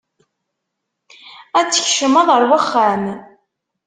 Ad 1.59 1.67
tkecmeḍ 1.69 2.27
ar 2.35 2.43
waxxam. 2.49 3.03